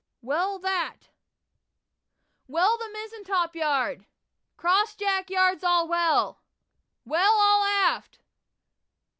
"Well 0.23 0.57
that!" 0.57 1.09
"Well 2.47 2.75
the 2.79 2.89
mizen 2.91 3.23
top 3.23 3.53
gallant 3.53 3.99
yard!" 3.99 4.05
"Cross 4.57 4.95
jack 4.95 5.29
yards 5.29 5.63
all 5.63 5.87
well!" 5.87 6.41
"Well 7.05 7.33
all 7.33 7.63
aft!" 7.65 8.17